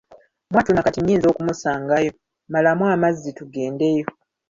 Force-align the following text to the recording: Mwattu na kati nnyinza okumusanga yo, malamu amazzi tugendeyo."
Mwattu 0.51 0.71
na 0.73 0.83
kati 0.85 0.99
nnyinza 1.01 1.27
okumusanga 1.29 1.93
yo, 2.05 2.11
malamu 2.53 2.83
amazzi 2.95 3.29
tugendeyo." 3.37 4.07